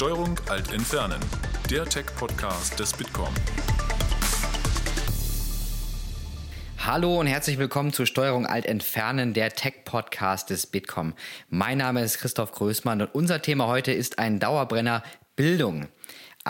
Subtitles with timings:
[0.00, 1.20] Steuerung Alt Entfernen,
[1.68, 3.28] der Tech-Podcast des Bitkom.
[6.78, 11.12] Hallo und herzlich willkommen zur Steuerung Alt Entfernen, der Tech-Podcast des Bitkom.
[11.50, 15.02] Mein Name ist Christoph Größmann und unser Thema heute ist ein Dauerbrenner
[15.36, 15.88] Bildung.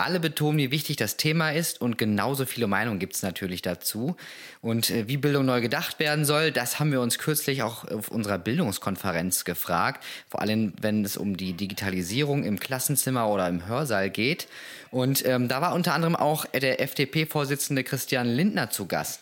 [0.01, 4.15] Alle betonen, wie wichtig das Thema ist und genauso viele Meinungen gibt es natürlich dazu.
[4.61, 8.09] Und äh, wie Bildung neu gedacht werden soll, das haben wir uns kürzlich auch auf
[8.09, 10.03] unserer Bildungskonferenz gefragt.
[10.27, 14.47] Vor allem, wenn es um die Digitalisierung im Klassenzimmer oder im Hörsaal geht.
[14.89, 19.21] Und ähm, da war unter anderem auch der FDP-Vorsitzende Christian Lindner zu Gast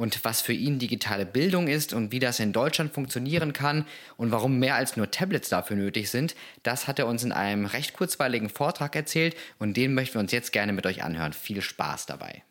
[0.00, 3.86] und was für ihn digitale Bildung ist und wie das in Deutschland funktionieren kann
[4.16, 7.66] und warum mehr als nur Tablets dafür nötig sind, das hat er uns in einem
[7.66, 11.34] recht kurzweiligen Vortrag erzählt und den möchten wir uns jetzt gerne mit euch anhören.
[11.34, 12.42] Viel Spaß dabei.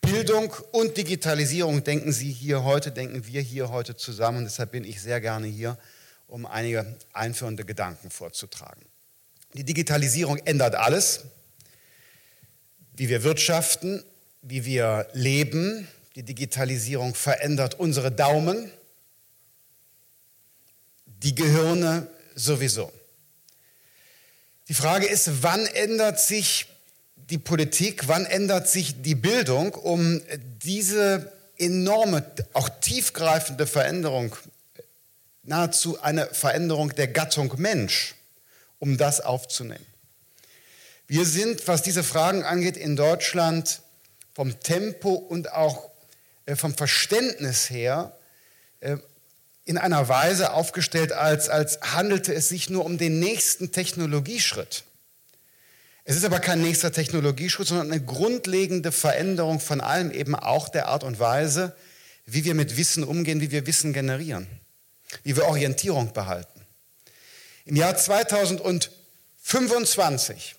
[0.00, 4.84] Bildung und Digitalisierung denken Sie hier heute, denken wir hier heute zusammen und deshalb bin
[4.84, 5.76] ich sehr gerne hier,
[6.28, 8.86] um einige einführende Gedanken vorzutragen.
[9.52, 11.26] Die Digitalisierung ändert alles,
[12.96, 14.02] wie wir wirtschaften,
[14.40, 18.70] wie wir leben, die Digitalisierung verändert unsere Daumen,
[21.06, 22.92] die Gehirne sowieso.
[24.68, 26.66] Die Frage ist, wann ändert sich
[27.16, 30.20] die Politik, wann ändert sich die Bildung, um
[30.62, 34.34] diese enorme, auch tiefgreifende Veränderung,
[35.42, 38.14] nahezu eine Veränderung der Gattung Mensch,
[38.78, 39.86] um das aufzunehmen.
[41.06, 43.82] Wir sind, was diese Fragen angeht, in Deutschland
[44.32, 45.89] vom Tempo und auch
[46.54, 48.16] vom Verständnis her
[48.80, 48.96] äh,
[49.64, 54.84] in einer Weise aufgestellt, als, als handelte es sich nur um den nächsten Technologieschritt.
[56.04, 60.88] Es ist aber kein nächster Technologieschritt, sondern eine grundlegende Veränderung von allem, eben auch der
[60.88, 61.76] Art und Weise,
[62.26, 64.48] wie wir mit Wissen umgehen, wie wir Wissen generieren,
[65.22, 66.66] wie wir Orientierung behalten.
[67.64, 70.56] Im Jahr 2025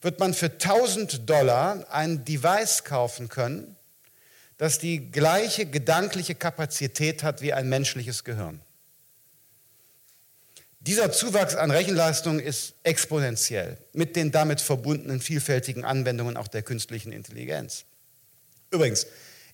[0.00, 3.76] wird man für 1000 Dollar ein Device kaufen können,
[4.62, 8.60] das die gleiche gedankliche Kapazität hat wie ein menschliches Gehirn.
[10.78, 17.10] Dieser Zuwachs an Rechenleistung ist exponentiell mit den damit verbundenen vielfältigen Anwendungen auch der künstlichen
[17.10, 17.86] Intelligenz.
[18.70, 19.08] Übrigens,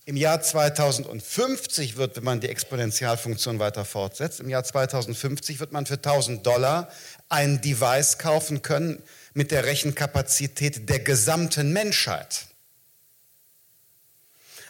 [0.04, 5.86] im Jahr 2050 wird, wenn man die Exponentialfunktion weiter fortsetzt, im Jahr 2050 wird man
[5.86, 6.92] für 1000 Dollar
[7.30, 9.02] ein Device kaufen können
[9.32, 12.47] mit der Rechenkapazität der gesamten Menschheit.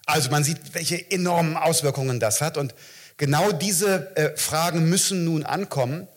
[0.09, 2.57] Also man sieht, welche enormen Auswirkungen das hat.
[2.57, 2.75] Und
[3.19, 6.09] genau diese äh, Fragen müssen nun ankommen,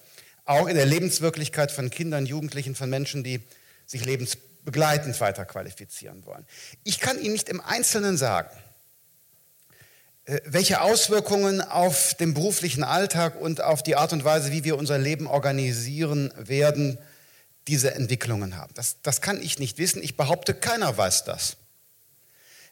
[0.46, 3.42] auch in der Lebenswirklichkeit von Kindern, Jugendlichen, von Menschen, die
[3.86, 6.46] sich lebensbegleitend weiter qualifizieren wollen.
[6.86, 8.50] Ich kann Ihnen nicht im Einzelnen sagen,
[10.24, 14.78] äh, welche Auswirkungen auf den beruflichen Alltag und auf die Art und Weise, wie wir
[14.78, 16.98] unser Leben organisieren werden,
[17.68, 18.74] diese Entwicklungen haben.
[18.74, 20.02] Das, das kann ich nicht wissen.
[20.02, 21.58] Ich behaupte, keiner weiß das.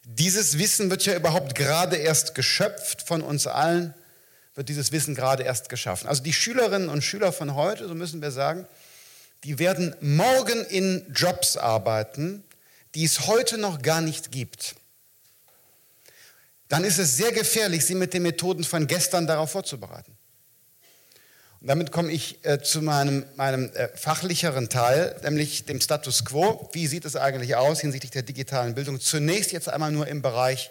[0.04, 3.94] Dieses Wissen wird ja überhaupt gerade erst geschöpft von uns allen,
[4.54, 6.08] wird dieses Wissen gerade erst geschaffen.
[6.08, 8.66] Also die Schülerinnen und Schüler von heute, so müssen wir sagen,
[9.44, 12.44] die werden morgen in Jobs arbeiten,
[12.94, 14.74] die es heute noch gar nicht gibt.
[16.68, 20.16] Dann ist es sehr gefährlich, sie mit den Methoden von gestern darauf vorzubereiten.
[21.60, 26.70] Und damit komme ich äh, zu meinem, meinem äh, fachlicheren Teil, nämlich dem Status quo.
[26.72, 28.98] Wie sieht es eigentlich aus hinsichtlich der digitalen Bildung?
[28.98, 30.70] Zunächst jetzt einmal nur im Bereich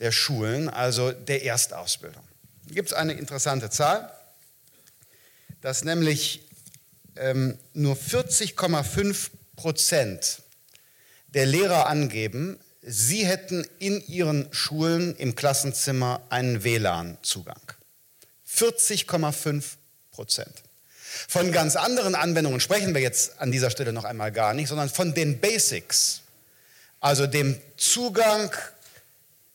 [0.00, 2.22] der Schulen, also der Erstausbildung.
[2.66, 4.12] Hier gibt es eine interessante Zahl,
[5.60, 6.48] dass nämlich
[7.16, 10.42] ähm, nur 40,5 Prozent
[11.28, 17.60] der Lehrer angeben, sie hätten in ihren Schulen im Klassenzimmer einen WLAN-Zugang.
[18.48, 19.77] 40,5
[20.18, 20.64] Prozent.
[21.28, 24.88] Von ganz anderen Anwendungen sprechen wir jetzt an dieser Stelle noch einmal gar nicht, sondern
[24.88, 26.22] von den Basics,
[26.98, 28.50] also dem Zugang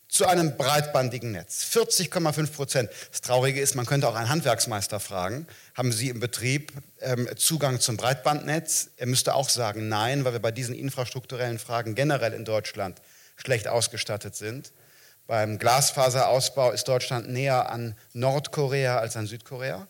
[0.08, 1.66] zu einem breitbandigen Netz.
[1.70, 2.90] 40,5 Prozent.
[3.10, 7.78] Das Traurige ist, man könnte auch einen Handwerksmeister fragen, haben Sie im Betrieb ähm, Zugang
[7.78, 8.88] zum Breitbandnetz?
[8.96, 13.02] Er müsste auch sagen, nein, weil wir bei diesen infrastrukturellen Fragen generell in Deutschland
[13.36, 14.72] schlecht ausgestattet sind.
[15.26, 19.86] Beim Glasfaserausbau ist Deutschland näher an Nordkorea als an Südkorea.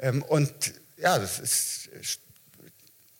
[0.00, 0.52] Ähm, und
[0.96, 1.90] ja, das ist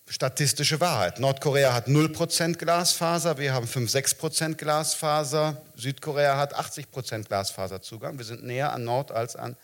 [0.08, 1.20] statistische Wahrheit.
[1.20, 8.18] Nordkorea hat 0% Glasfaser, wir haben 5, 6% Glasfaser, Südkorea hat 80% Glasfaserzugang.
[8.18, 9.56] Wir sind näher an Nord als an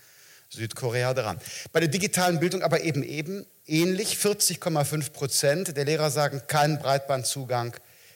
[0.50, 1.38] Südkorea dran.
[1.72, 7.74] Bei der digitalen Bildung aber eben eben ähnlich, 40,5% der Lehrer sagen keinen Breitbandzugang,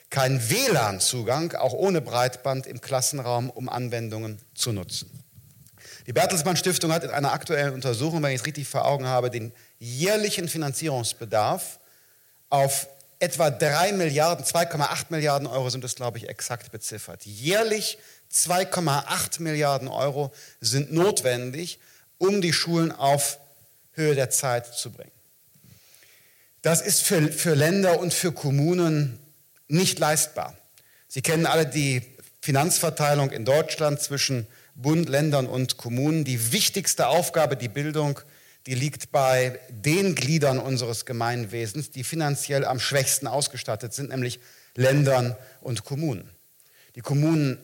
[0.09, 5.09] keinen WLAN-Zugang, auch ohne Breitband im Klassenraum, um Anwendungen zu nutzen.
[6.09, 9.29] Die Bertelsmann Stiftung hat in einer aktuellen Untersuchung, wenn ich es richtig vor Augen habe,
[9.29, 11.77] den jährlichen Finanzierungsbedarf
[12.49, 12.87] auf
[13.19, 17.27] etwa 3 Milliarden, 2,8 Milliarden Euro sind es, glaube ich, exakt beziffert.
[17.27, 17.99] Jährlich
[18.33, 21.77] 2,8 Milliarden Euro sind notwendig,
[22.17, 23.37] um die Schulen auf
[23.91, 25.11] Höhe der Zeit zu bringen.
[26.63, 29.19] Das ist für, für Länder und für Kommunen
[29.67, 30.57] nicht leistbar.
[31.07, 32.01] Sie kennen alle die
[32.41, 34.47] Finanzverteilung in Deutschland zwischen
[34.81, 36.23] Bund, Ländern und Kommunen.
[36.23, 38.19] Die wichtigste Aufgabe, die Bildung,
[38.65, 44.39] die liegt bei den Gliedern unseres Gemeinwesens, die finanziell am schwächsten ausgestattet sind, nämlich
[44.75, 46.29] Ländern und Kommunen.
[46.95, 47.57] Die Kommunen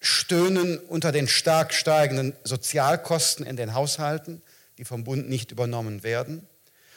[0.00, 4.42] stöhnen unter den stark steigenden Sozialkosten in den Haushalten,
[4.78, 6.46] die vom Bund nicht übernommen werden.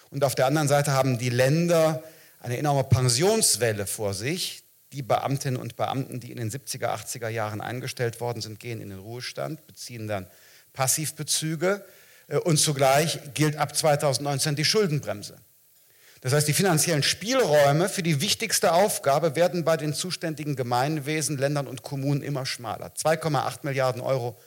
[0.10, 2.04] Und auf der anderen Seite haben die Länder
[2.40, 4.65] eine enorme Pensionswelle vor sich.
[4.96, 8.92] Die Beamtinnen und Beamten, die in den 70er, 80er Jahren eingestellt worden sind, gehen in
[8.92, 10.26] den Ruhestand, beziehen dann
[10.72, 11.84] Passivbezüge
[12.30, 15.36] äh, und zugleich gilt ab 2019 die Schuldenbremse.
[16.22, 21.68] Das heißt, die finanziellen Spielräume für die wichtigste Aufgabe werden bei den zuständigen Gemeinwesen, Ländern
[21.68, 22.94] und Kommunen immer schmaler.
[22.96, 24.40] 2,8 Milliarden Euro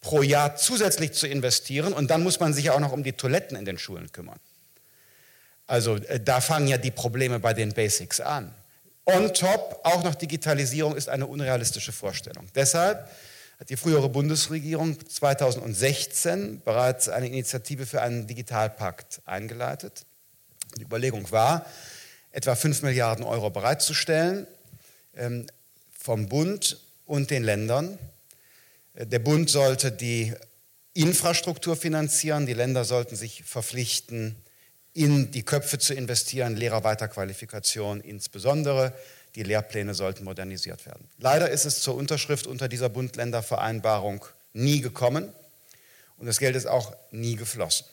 [0.00, 3.56] pro Jahr zusätzlich zu investieren und dann muss man sich auch noch um die Toiletten
[3.56, 4.38] in den Schulen kümmern.
[5.66, 8.54] Also äh, da fangen ja die Probleme bei den Basics an.
[9.10, 12.46] On top auch noch Digitalisierung ist eine unrealistische Vorstellung.
[12.54, 13.08] Deshalb
[13.58, 20.04] hat die frühere Bundesregierung 2016 bereits eine Initiative für einen Digitalpakt eingeleitet.
[20.76, 21.64] Die Überlegung war,
[22.32, 24.46] etwa 5 Milliarden Euro bereitzustellen
[25.16, 25.46] ähm,
[25.98, 27.98] vom Bund und den Ländern.
[28.92, 30.34] Äh, der Bund sollte die
[30.92, 34.36] Infrastruktur finanzieren, die Länder sollten sich verpflichten,
[34.98, 38.92] in die Köpfe zu investieren, Lehrerweiterqualifikation insbesondere.
[39.36, 41.08] Die Lehrpläne sollten modernisiert werden.
[41.18, 44.24] Leider ist es zur Unterschrift unter dieser Bund-Länder-Vereinbarung
[44.54, 45.32] nie gekommen
[46.16, 47.86] und das Geld ist auch nie geflossen.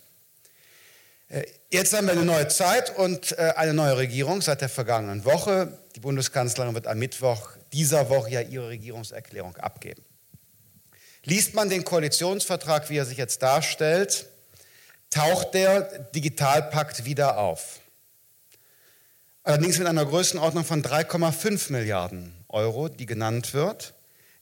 [1.30, 5.26] Äh, jetzt haben wir eine neue Zeit und äh, eine neue Regierung seit der vergangenen
[5.26, 5.78] Woche.
[5.96, 10.04] Die Bundeskanzlerin wird am Mittwoch dieser Woche ja ihre Regierungserklärung abgeben.
[11.24, 14.26] Liest man den Koalitionsvertrag, wie er sich jetzt darstellt,
[15.16, 15.82] taucht der
[16.14, 17.80] Digitalpakt wieder auf.
[19.44, 23.94] Allerdings mit einer Größenordnung von 3,5 Milliarden Euro, die genannt wird.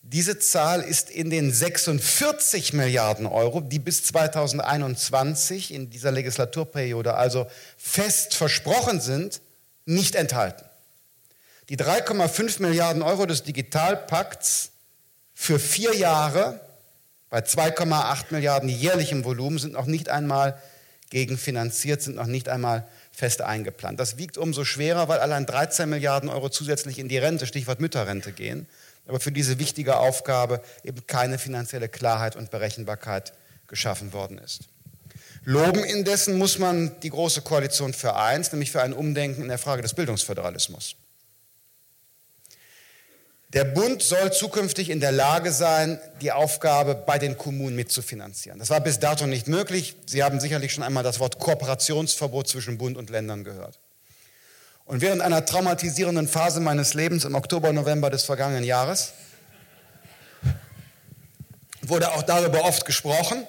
[0.01, 7.47] Diese Zahl ist in den 46 Milliarden Euro, die bis 2021 in dieser Legislaturperiode also
[7.77, 9.41] fest versprochen sind,
[9.85, 10.65] nicht enthalten.
[11.69, 14.71] Die 3,5 Milliarden Euro des Digitalpakts
[15.35, 16.59] für vier Jahre
[17.33, 20.55] bei 2,8 Milliarden jährlichem Volumen sind noch nicht einmal
[21.09, 23.99] gegenfinanziert, sind noch nicht einmal fest eingeplant.
[23.99, 28.33] Das wiegt umso schwerer, weil allein 13 Milliarden Euro zusätzlich in die Rente, Stichwort Mütterrente,
[28.33, 28.67] gehen,
[29.07, 33.33] aber für diese wichtige Aufgabe eben keine finanzielle Klarheit und Berechenbarkeit
[33.65, 34.65] geschaffen worden ist.
[35.43, 39.57] Loben indessen muss man die Große Koalition für eins, nämlich für ein Umdenken in der
[39.57, 40.97] Frage des Bildungsföderalismus.
[43.53, 48.57] Der Bund soll zukünftig in der Lage sein, die Aufgabe bei den Kommunen mitzufinanzieren.
[48.57, 49.95] Das war bis dato nicht möglich.
[50.07, 53.79] Sie haben sicherlich schon einmal das Wort Kooperationsverbot zwischen Bund und Ländern gehört.
[54.85, 59.13] Und während einer traumatisierenden Phase meines Lebens im Oktober, November des vergangenen Jahres
[61.83, 63.45] wurde auch darüber oft gesprochen.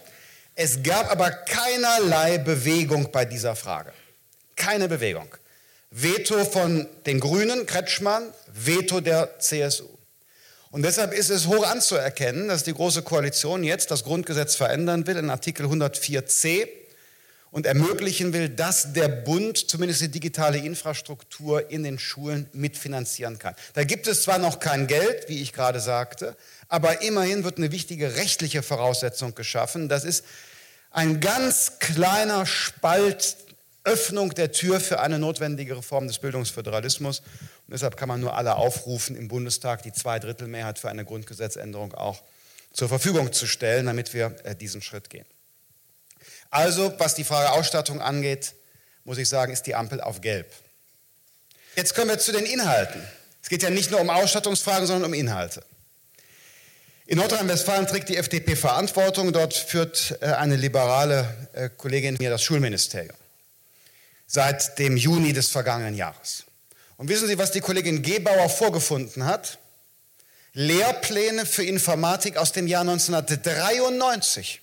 [0.55, 3.93] Es gab aber keinerlei Bewegung bei dieser Frage.
[4.55, 5.35] Keine Bewegung.
[5.97, 9.89] Veto von den Grünen, Kretschmann, Veto der CSU.
[10.73, 15.17] Und deshalb ist es hoch anzuerkennen, dass die Große Koalition jetzt das Grundgesetz verändern will
[15.17, 16.67] in Artikel 104c
[17.53, 23.55] und ermöglichen will, dass der Bund zumindest die digitale Infrastruktur in den Schulen mitfinanzieren kann.
[23.75, 26.35] Da gibt es zwar noch kein Geld, wie ich gerade sagte,
[26.67, 29.89] aber immerhin wird eine wichtige rechtliche Voraussetzung geschaffen.
[29.89, 30.25] Das ist
[30.91, 33.37] ein ganz kleiner Spalt
[33.85, 37.21] Öffnung der Tür für eine notwendige Reform des Bildungsföderalismus.
[37.21, 42.23] Und deshalb kann man nur alle aufrufen, im Bundestag die Zweidrittelmehrheit für eine Grundgesetzänderung auch
[42.73, 45.27] zur Verfügung zu stellen, damit wir äh, diesen Schritt gehen.
[46.51, 48.55] Also, was die Frage Ausstattung angeht,
[49.05, 50.51] muss ich sagen, ist die Ampel auf Gelb.
[51.77, 53.03] Jetzt kommen wir zu den Inhalten.
[53.43, 55.63] Es geht ja nicht nur um Ausstattungsfragen, sondern um Inhalte.
[57.07, 59.35] In Nordrhein-Westfalen trägt die FDP Verantwortung.
[59.35, 63.15] Dort führt äh, eine liberale äh, Kollegin mir das Schulministerium
[64.27, 66.45] seit dem Juni des vergangenen Jahres.
[66.97, 69.59] Und wissen Sie, was die Kollegin Gebauer vorgefunden hat?
[70.53, 74.61] Lehrpläne für Informatik aus dem Jahr 1993.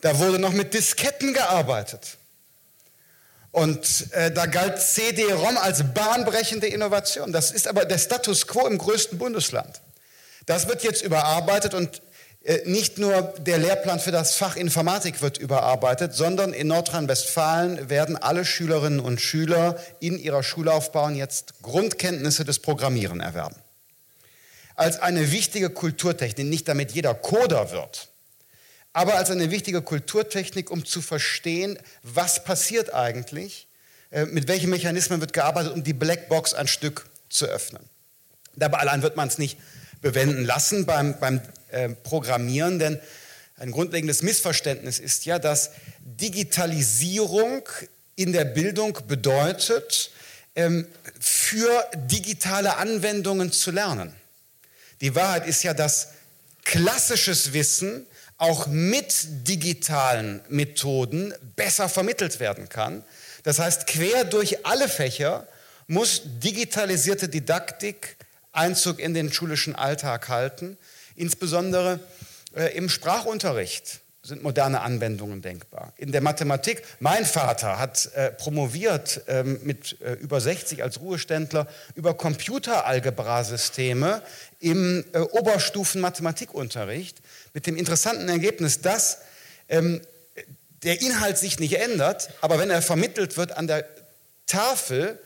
[0.00, 2.16] Da wurde noch mit Disketten gearbeitet.
[3.52, 7.32] Und äh, da galt CD-ROM als bahnbrechende Innovation.
[7.32, 9.80] Das ist aber der Status quo im größten Bundesland.
[10.46, 12.00] Das wird jetzt überarbeitet und
[12.64, 18.46] nicht nur der Lehrplan für das Fach Informatik wird überarbeitet, sondern in Nordrhein-Westfalen werden alle
[18.46, 23.56] Schülerinnen und Schüler in ihrer Schullaufbahn jetzt Grundkenntnisse des Programmieren erwerben.
[24.74, 28.08] Als eine wichtige Kulturtechnik, nicht damit jeder Coder wird,
[28.94, 33.68] aber als eine wichtige Kulturtechnik, um zu verstehen, was passiert eigentlich,
[34.10, 37.82] äh, mit welchen Mechanismen wird gearbeitet, um die Blackbox ein Stück zu öffnen.
[38.56, 39.58] Dabei allein wird man es nicht
[40.00, 41.40] bewenden lassen beim, beim
[41.70, 43.00] äh, Programmieren, denn
[43.56, 47.62] ein grundlegendes Missverständnis ist ja, dass Digitalisierung
[48.16, 50.10] in der Bildung bedeutet,
[50.54, 50.86] ähm,
[51.20, 54.14] für digitale Anwendungen zu lernen.
[55.00, 56.08] Die Wahrheit ist ja, dass
[56.64, 59.14] klassisches Wissen auch mit
[59.46, 63.04] digitalen Methoden besser vermittelt werden kann.
[63.42, 65.46] Das heißt, quer durch alle Fächer
[65.86, 68.16] muss digitalisierte Didaktik
[68.52, 70.76] Einzug in den schulischen Alltag halten.
[71.16, 72.00] Insbesondere
[72.54, 75.94] äh, im Sprachunterricht sind moderne Anwendungen denkbar.
[75.96, 81.66] In der Mathematik, mein Vater hat äh, promoviert ähm, mit äh, über 60 als Ruheständler
[81.94, 84.20] über Computeralgebrasysteme
[84.58, 87.18] im äh, Oberstufen-Mathematikunterricht
[87.54, 89.18] mit dem interessanten Ergebnis, dass
[89.70, 90.02] ähm,
[90.82, 93.86] der Inhalt sich nicht ändert, aber wenn er vermittelt wird an der
[94.46, 95.18] Tafel,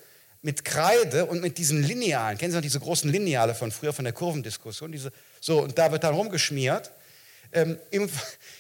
[0.44, 4.04] mit Kreide und mit diesen Linealen, kennen Sie noch diese großen Lineale von früher, von
[4.04, 5.10] der Kurvendiskussion, diese,
[5.40, 6.92] so, und da wird dann rumgeschmiert,
[7.52, 8.10] ähm, im,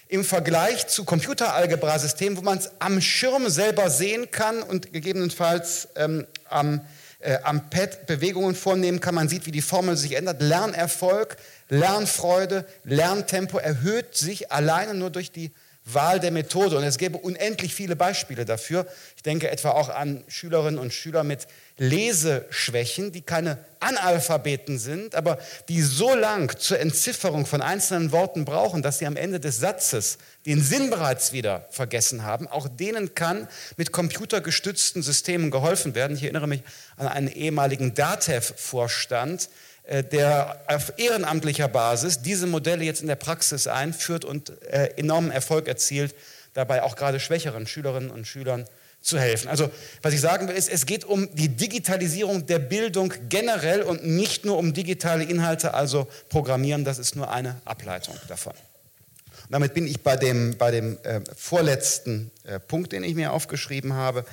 [0.08, 6.26] im Vergleich zu Computeralgebra-Systemen, wo man es am Schirm selber sehen kann und gegebenenfalls ähm,
[6.48, 6.80] am,
[7.18, 11.36] äh, am Pad Bewegungen vornehmen kann, man sieht, wie die Formel sich ändert, Lernerfolg,
[11.68, 15.52] Lernfreude, Lerntempo erhöht sich alleine nur durch die
[15.84, 16.78] Wahl der Methode.
[16.78, 18.86] Und es gäbe unendlich viele Beispiele dafür.
[19.16, 25.38] Ich denke etwa auch an Schülerinnen und Schüler mit Leseschwächen, die keine Analphabeten sind, aber
[25.68, 30.16] die so lang zur Entzifferung von einzelnen Worten brauchen, dass sie am Ende des Satzes
[30.46, 32.46] den Sinn bereits wieder vergessen haben.
[32.46, 36.16] Auch denen kann mit computergestützten Systemen geholfen werden.
[36.16, 36.62] Ich erinnere mich
[36.96, 39.50] an einen ehemaligen DATEV-Vorstand,
[39.86, 45.68] der auf ehrenamtlicher Basis diese Modelle jetzt in der Praxis einführt und äh, enormen Erfolg
[45.68, 46.14] erzielt,
[46.54, 48.66] dabei auch gerade schwächeren Schülerinnen und Schülern
[49.04, 49.48] zu helfen.
[49.48, 54.06] Also was ich sagen will, ist, es geht um die Digitalisierung der Bildung generell und
[54.06, 58.54] nicht nur um digitale Inhalte, also Programmieren, das ist nur eine Ableitung davon.
[58.54, 63.32] Und damit bin ich bei dem, bei dem äh, vorletzten äh, Punkt, den ich mir
[63.32, 64.24] aufgeschrieben habe.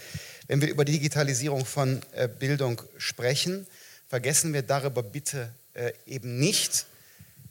[0.48, 3.68] Wenn wir über die Digitalisierung von äh, Bildung sprechen,
[4.12, 6.86] vergessen wir darüber bitte äh, eben nicht,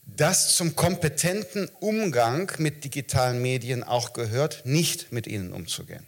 [0.04, 6.06] dass zum kompetenten Umgang mit digitalen Medien auch gehört, nicht mit ihnen umzugehen.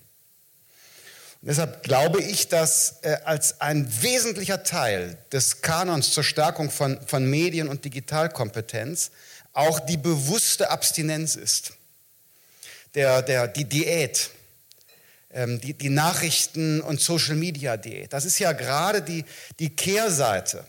[1.41, 7.01] Und deshalb glaube ich, dass äh, als ein wesentlicher Teil des Kanons zur Stärkung von,
[7.07, 9.11] von Medien- und Digitalkompetenz
[9.55, 11.73] auch die bewusste Abstinenz ist.
[12.95, 14.29] Der, der, die Diät,
[15.35, 18.13] die, die Nachrichten- und Social-Media-Diät.
[18.13, 19.25] Das ist ja gerade die,
[19.59, 20.65] die Kehrseite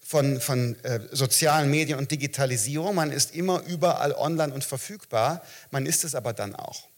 [0.00, 2.94] von, von äh, sozialen Medien und Digitalisierung.
[2.94, 6.88] Man ist immer überall online und verfügbar, man ist es aber dann auch.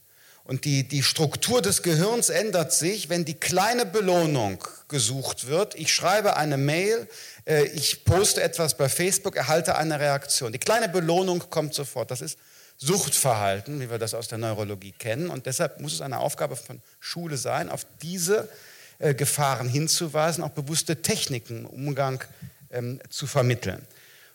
[0.45, 5.75] Und die, die Struktur des Gehirns ändert sich, wenn die kleine Belohnung gesucht wird.
[5.75, 7.07] Ich schreibe eine Mail,
[7.47, 10.53] äh, ich poste etwas bei Facebook, erhalte eine Reaktion.
[10.53, 12.11] Die kleine Belohnung kommt sofort.
[12.11, 12.39] Das ist
[12.79, 15.31] Suchtverhalten, wie wir das aus der Neurologie kennen.
[15.31, 18.49] Und deshalb muss es eine Aufgabe von Schule sein, auf diese
[18.99, 22.23] äh, Gefahren hinzuweisen, auch bewusste Techniken im Umgang
[22.71, 23.85] ähm, zu vermitteln.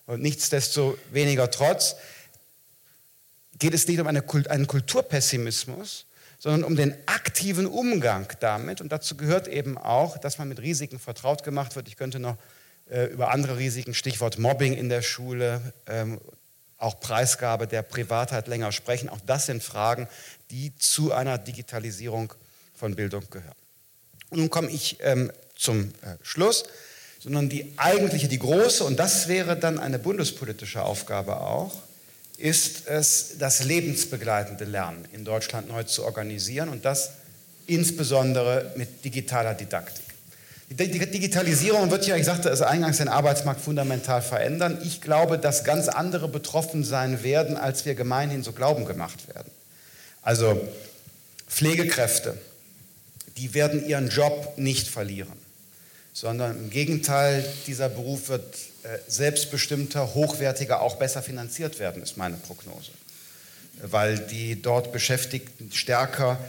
[0.06, 1.96] Und nichtsdestoweniger trotz
[3.60, 6.06] geht es nicht um eine, einen Kulturpessimismus,
[6.38, 8.82] sondern um den aktiven Umgang damit.
[8.82, 11.88] Und dazu gehört eben auch, dass man mit Risiken vertraut gemacht wird.
[11.88, 12.36] Ich könnte noch
[12.90, 16.20] äh, über andere Risiken, Stichwort Mobbing in der Schule, ähm,
[16.84, 19.10] auch Preisgabe der Privatheit länger sprechen.
[19.10, 20.08] Auch das sind Fragen,
[20.52, 22.34] die zu einer Digitalisierung
[22.76, 23.56] von Bildung gehören.
[24.30, 26.66] Und nun komme ich ähm, zum äh, Schluss,
[27.20, 31.74] sondern die eigentliche, die große, und das wäre dann eine bundespolitische Aufgabe auch,
[32.38, 37.12] ist es, das lebensbegleitende Lernen in Deutschland neu zu organisieren und das
[37.68, 40.04] insbesondere mit digitaler Didaktik.
[40.70, 44.80] Die Digitalisierung wird ja, ich sagte es eingangs, den Arbeitsmarkt fundamental verändern.
[44.84, 49.52] Ich glaube, dass ganz andere betroffen sein werden, als wir gemeinhin so glauben gemacht werden.
[50.22, 50.68] Also
[51.48, 52.36] Pflegekräfte,
[53.38, 55.34] die werden ihren Job nicht verlieren,
[56.14, 62.38] sondern im Gegenteil, dieser Beruf wird äh, selbstbestimmter, hochwertiger, auch besser finanziert werden, ist meine
[62.38, 62.92] Prognose.
[63.82, 66.40] Weil die dort Beschäftigten stärker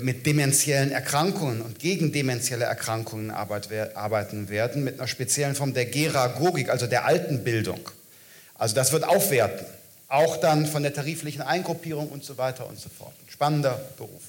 [0.00, 6.68] mit dementiellen Erkrankungen und gegen dementielle Erkrankungen arbeiten werden, mit einer speziellen Form der Geragogik,
[6.68, 7.80] also der Altenbildung.
[8.54, 9.66] Also das wird aufwerten.
[10.08, 13.12] Auch dann von der tariflichen Eingruppierung und so weiter und so fort.
[13.26, 14.22] Ein spannender Beruf.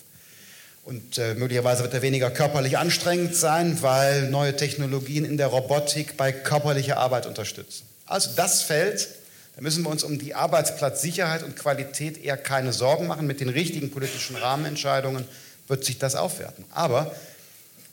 [0.86, 6.16] Und äh, möglicherweise wird er weniger körperlich anstrengend sein, weil neue Technologien in der Robotik
[6.16, 7.84] bei körperlicher Arbeit unterstützen.
[8.06, 9.08] Also das Feld,
[9.56, 13.28] da müssen wir uns um die Arbeitsplatzsicherheit und Qualität eher keine Sorgen machen.
[13.28, 15.26] Mit den richtigen politischen Rahmenentscheidungen
[15.70, 16.66] wird sich das aufwerten.
[16.72, 17.16] Aber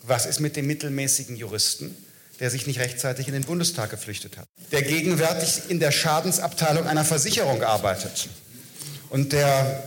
[0.02, 1.96] was ist mit dem mittelmäßigen Juristen,
[2.40, 4.46] der sich nicht rechtzeitig in den Bundestag geflüchtet hat?
[4.72, 8.28] Der gegenwärtig in der Schadensabteilung einer Versicherung arbeitet
[9.10, 9.84] und der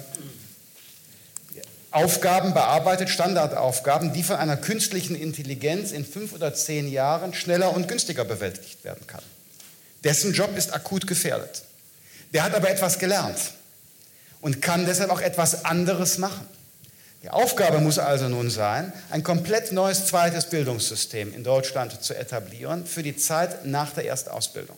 [1.92, 7.88] Aufgaben bearbeitet, Standardaufgaben, die von einer künstlichen Intelligenz in fünf oder zehn Jahren schneller und
[7.88, 9.24] günstiger bewältigt werden kann.
[10.04, 11.64] Dessen Job ist akut gefährdet.
[12.34, 13.40] Der hat aber etwas gelernt
[14.40, 16.46] und kann deshalb auch etwas anderes machen.
[17.22, 22.86] Die Aufgabe muss also nun sein, ein komplett neues zweites Bildungssystem in Deutschland zu etablieren
[22.86, 24.78] für die Zeit nach der Erstausbildung.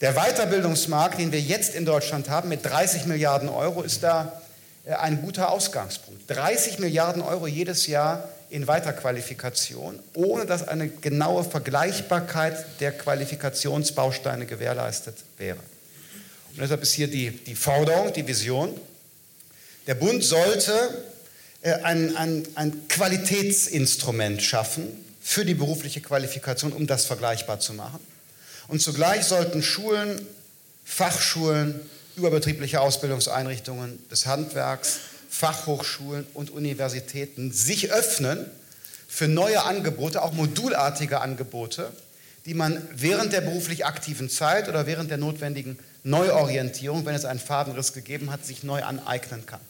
[0.00, 4.40] Der Weiterbildungsmarkt, den wir jetzt in Deutschland haben, mit 30 Milliarden Euro, ist da
[4.84, 6.22] äh, ein guter Ausgangspunkt.
[6.28, 15.16] 30 Milliarden Euro jedes Jahr in Weiterqualifikation, ohne dass eine genaue Vergleichbarkeit der Qualifikationsbausteine gewährleistet
[15.36, 15.58] wäre.
[16.52, 18.80] Und deshalb ist hier die, die Forderung, die Vision.
[19.86, 20.72] Der Bund sollte
[21.74, 24.86] ein, ein, ein Qualitätsinstrument schaffen
[25.20, 28.00] für die berufliche Qualifikation, um das vergleichbar zu machen.
[28.68, 30.20] Und zugleich sollten Schulen,
[30.84, 31.80] Fachschulen,
[32.16, 34.98] überbetriebliche Ausbildungseinrichtungen des Handwerks,
[35.28, 38.46] Fachhochschulen und Universitäten sich öffnen
[39.06, 41.90] für neue Angebote, auch modulartige Angebote,
[42.46, 47.40] die man während der beruflich aktiven Zeit oder während der notwendigen Neuorientierung, wenn es einen
[47.40, 49.60] Fadenriss gegeben hat, sich neu aneignen kann.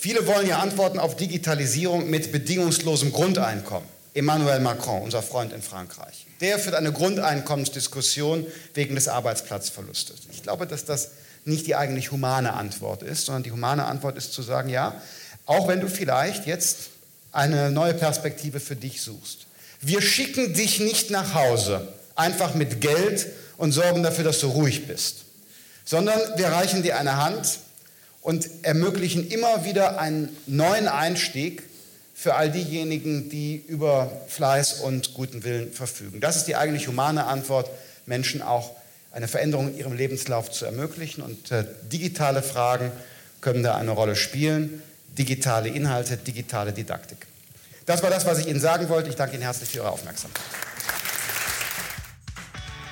[0.00, 3.86] Viele wollen ja Antworten auf Digitalisierung mit bedingungslosem Grundeinkommen.
[4.14, 10.20] Emmanuel Macron, unser Freund in Frankreich, der führt eine Grundeinkommensdiskussion wegen des Arbeitsplatzverlustes.
[10.32, 11.10] Ich glaube, dass das
[11.44, 15.02] nicht die eigentlich humane Antwort ist, sondern die humane Antwort ist zu sagen, ja,
[15.44, 16.88] auch wenn du vielleicht jetzt
[17.30, 19.40] eine neue Perspektive für dich suchst.
[19.82, 23.26] Wir schicken dich nicht nach Hause, einfach mit Geld
[23.58, 25.24] und sorgen dafür, dass du ruhig bist,
[25.84, 27.58] sondern wir reichen dir eine Hand
[28.20, 31.62] und ermöglichen immer wieder einen neuen Einstieg
[32.14, 36.20] für all diejenigen, die über Fleiß und guten Willen verfügen.
[36.20, 37.70] Das ist die eigentlich humane Antwort,
[38.04, 38.72] Menschen auch
[39.12, 41.22] eine Veränderung in ihrem Lebenslauf zu ermöglichen.
[41.22, 42.92] Und äh, digitale Fragen
[43.40, 44.82] können da eine Rolle spielen.
[45.18, 47.26] Digitale Inhalte, digitale Didaktik.
[47.86, 49.08] Das war das, was ich Ihnen sagen wollte.
[49.08, 50.44] Ich danke Ihnen herzlich für Ihre Aufmerksamkeit.